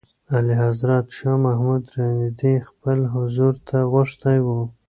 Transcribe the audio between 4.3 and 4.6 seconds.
و.